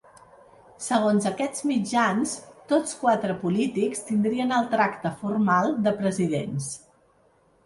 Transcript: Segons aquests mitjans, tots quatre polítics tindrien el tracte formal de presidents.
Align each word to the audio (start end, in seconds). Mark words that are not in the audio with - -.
Segons 0.83 1.27
aquests 1.31 1.65
mitjans, 1.71 2.33
tots 2.73 2.95
quatre 3.03 3.35
polítics 3.43 4.03
tindrien 4.09 4.55
el 4.61 4.71
tracte 4.73 5.13
formal 5.21 5.71
de 5.89 5.95
presidents. 6.03 6.73